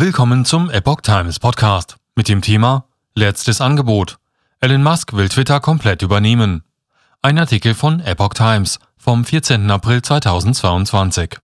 Willkommen 0.00 0.46
zum 0.46 0.70
Epoch 0.70 1.02
Times 1.02 1.38
Podcast 1.38 1.98
mit 2.14 2.26
dem 2.26 2.40
Thema 2.40 2.86
Letztes 3.14 3.60
Angebot. 3.60 4.16
Elon 4.60 4.82
Musk 4.82 5.12
will 5.12 5.28
Twitter 5.28 5.60
komplett 5.60 6.00
übernehmen. 6.00 6.64
Ein 7.20 7.38
Artikel 7.38 7.74
von 7.74 8.00
Epoch 8.00 8.32
Times 8.32 8.78
vom 8.96 9.26
14. 9.26 9.70
April 9.70 10.00
2022. 10.00 11.36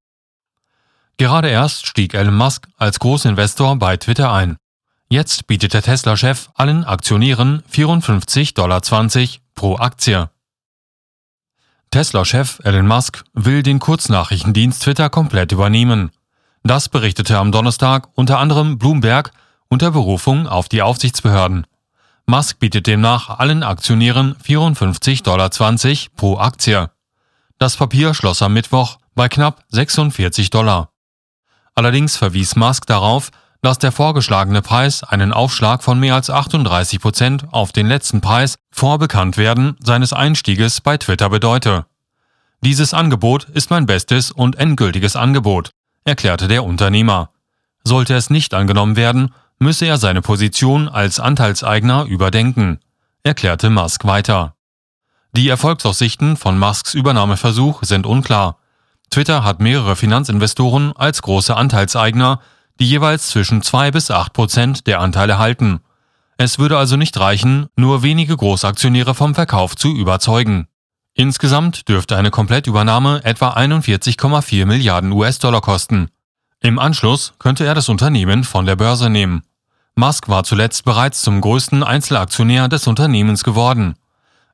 Gerade 1.19 1.50
erst 1.50 1.87
stieg 1.87 2.14
Elon 2.14 2.34
Musk 2.34 2.66
als 2.79 2.98
Großinvestor 2.98 3.77
bei 3.77 3.98
Twitter 3.98 4.32
ein. 4.32 4.57
Jetzt 5.11 5.46
bietet 5.46 5.75
der 5.75 5.82
Tesla-Chef 5.82 6.48
allen 6.54 6.86
Aktionären 6.86 7.62
54,20 7.70 8.54
Dollar 8.54 8.80
pro 9.54 9.77
Aktie. 9.77 10.30
Tesla-Chef 11.91 12.61
Elon 12.64 12.86
Musk 12.86 13.23
will 13.34 13.62
den 13.62 13.80
Kurznachrichtendienst 13.80 14.82
Twitter 14.82 15.11
komplett 15.11 15.52
übernehmen. 15.52 16.11
Das 16.67 16.89
berichtete 16.89 17.39
am 17.39 17.53
Donnerstag 17.53 18.09
unter 18.17 18.41
anderem 18.41 18.77
Bloomberg 18.77 19.30
unter 19.69 19.93
Berufung 19.93 20.49
auf 20.49 20.68
die 20.68 20.82
Aufsichtsbehörden. 20.82 21.64
Musk 22.27 22.59
bietet 22.59 22.89
demnach 22.89 23.39
allen 23.39 23.63
Aktionären 23.63 24.35
54,20 24.45 25.23
Dollar 25.23 25.50
pro 26.17 26.39
Aktie. 26.39 26.90
Das 27.61 27.76
Papier 27.76 28.14
schloss 28.14 28.43
am 28.43 28.53
Mittwoch 28.53 28.99
bei 29.14 29.29
knapp 29.29 29.63
46 29.68 30.50
Dollar. 30.50 30.90
Allerdings 31.76 32.17
verwies 32.17 32.56
Musk 32.56 32.87
darauf, 32.87 33.31
dass 33.62 33.78
der 33.78 33.92
vorgeschlagene 33.92 34.61
Preis 34.61 35.05
einen 35.05 35.33
Aufschlag 35.33 35.84
von 35.84 36.01
mehr 36.01 36.17
als 36.17 36.31
38 36.31 37.01
Prozent 37.01 37.47
auf 37.53 37.70
den 37.70 37.87
letzten 37.87 38.20
Preis 38.20 38.56
vor 38.73 38.98
Bekanntwerden 38.98 39.77
seines 39.78 40.12
Einstieges 40.12 40.81
bei 40.81 40.97
Twitter 40.97 41.31
bedeute. 41.31 41.87
Dieses 42.61 42.92
Angebot 42.92 43.45
ist 43.45 43.70
mein 43.70 43.87
bestes 43.87 44.33
und 44.33 44.56
endgültiges 44.56 45.14
Angebot, 45.14 45.70
erklärte 46.06 46.48
der 46.48 46.65
Unternehmer. 46.65 47.31
Sollte 47.84 48.15
es 48.15 48.31
nicht 48.31 48.55
angenommen 48.55 48.97
werden, 48.97 49.34
müsse 49.59 49.84
er 49.84 49.98
seine 49.98 50.23
Position 50.23 50.89
als 50.89 51.20
Anteilseigner 51.20 52.05
überdenken, 52.05 52.79
erklärte 53.23 53.69
Musk 53.69 54.05
weiter. 54.07 54.55
Die 55.33 55.48
Erfolgsaussichten 55.48 56.37
von 56.37 56.59
Musks 56.59 56.95
Übernahmeversuch 56.95 57.83
sind 57.83 58.07
unklar. 58.07 58.59
Twitter 59.11 59.45
hat 59.45 59.61
mehrere 59.61 59.97
Finanzinvestoren 59.97 60.95
als 60.97 61.21
große 61.23 61.55
Anteilseigner, 61.55 62.41
die 62.81 62.89
jeweils 62.89 63.29
zwischen 63.29 63.63
zwei 63.63 63.91
bis 63.91 64.11
acht 64.11 64.33
Prozent 64.33 64.87
der 64.87 65.01
Anteile 65.01 65.39
halten. 65.39 65.81
Es 66.39 66.59
würde 66.59 66.79
also 66.79 66.97
nicht 66.97 67.19
reichen, 67.19 67.67
nur 67.77 68.03
wenige 68.03 68.37
Großaktionäre 68.37 69.15
vom 69.15 69.35
Verkauf 69.35 69.75
zu 69.77 69.95
überzeugen. 69.95 70.69
Insgesamt 71.19 71.89
dürfte 71.89 72.14
eine 72.19 72.31
Komplettübernahme 72.31 73.25
etwa 73.25 73.55
41,4 73.55 74.67
Milliarden 74.67 75.12
US-Dollar 75.12 75.62
kosten. 75.62 76.08
Im 76.61 76.78
Anschluss 76.78 77.33
könnte 77.39 77.64
er 77.64 77.75
das 77.75 77.89
Unternehmen 77.89 78.45
von 78.45 78.67
der 78.67 78.77
Börse 78.77 79.08
nehmen. 79.08 79.42
Musk 79.95 80.28
war 80.28 80.45
zuletzt 80.45 80.84
bereits 80.84 81.23
zum 81.23 81.41
größten 81.41 81.83
Einzelaktionär 81.83 82.69
des 82.69 82.86
Unternehmens 82.86 83.45
geworden. 83.45 83.95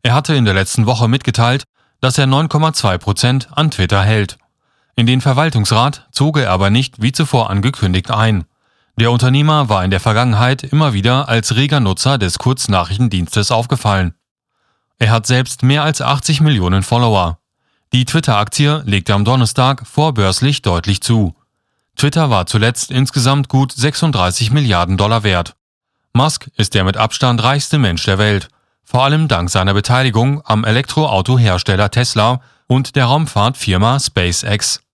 Er 0.04 0.14
hatte 0.14 0.36
in 0.36 0.44
der 0.44 0.54
letzten 0.54 0.86
Woche 0.86 1.08
mitgeteilt, 1.08 1.64
dass 2.00 2.16
er 2.16 2.26
9,2 2.26 2.98
Prozent 2.98 3.48
an 3.50 3.72
Twitter 3.72 4.04
hält. 4.04 4.38
In 4.94 5.06
den 5.06 5.20
Verwaltungsrat 5.20 6.06
zog 6.12 6.38
er 6.38 6.52
aber 6.52 6.70
nicht 6.70 7.02
wie 7.02 7.10
zuvor 7.10 7.50
angekündigt 7.50 8.12
ein. 8.12 8.44
Der 8.96 9.10
Unternehmer 9.10 9.68
war 9.68 9.84
in 9.84 9.90
der 9.90 9.98
Vergangenheit 10.00 10.62
immer 10.62 10.92
wieder 10.92 11.28
als 11.28 11.56
reger 11.56 11.80
Nutzer 11.80 12.18
des 12.18 12.38
Kurznachrichtendienstes 12.38 13.50
aufgefallen. 13.50 14.14
Er 15.02 15.10
hat 15.10 15.26
selbst 15.26 15.64
mehr 15.64 15.82
als 15.82 16.00
80 16.00 16.40
Millionen 16.42 16.84
Follower. 16.84 17.40
Die 17.92 18.04
Twitter-Aktie 18.04 18.84
legte 18.86 19.14
am 19.14 19.24
Donnerstag 19.24 19.84
vorbörslich 19.84 20.62
deutlich 20.62 21.00
zu. 21.00 21.34
Twitter 21.96 22.30
war 22.30 22.46
zuletzt 22.46 22.92
insgesamt 22.92 23.48
gut 23.48 23.72
36 23.72 24.52
Milliarden 24.52 24.96
Dollar 24.96 25.24
wert. 25.24 25.56
Musk 26.12 26.52
ist 26.56 26.74
der 26.74 26.84
mit 26.84 26.96
Abstand 26.96 27.42
reichste 27.42 27.78
Mensch 27.78 28.04
der 28.04 28.18
Welt, 28.18 28.46
vor 28.84 29.02
allem 29.02 29.26
dank 29.26 29.50
seiner 29.50 29.74
Beteiligung 29.74 30.40
am 30.44 30.62
Elektroautohersteller 30.62 31.90
Tesla 31.90 32.40
und 32.68 32.94
der 32.94 33.06
Raumfahrtfirma 33.06 33.98
SpaceX. 33.98 34.84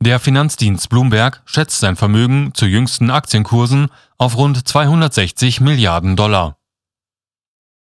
Der 0.00 0.18
Finanzdienst 0.18 0.88
Bloomberg 0.88 1.40
schätzt 1.44 1.78
sein 1.78 1.94
Vermögen 1.94 2.50
zu 2.52 2.66
jüngsten 2.66 3.12
Aktienkursen 3.12 3.90
auf 4.18 4.36
rund 4.36 4.66
260 4.66 5.60
Milliarden 5.60 6.16
Dollar. 6.16 6.56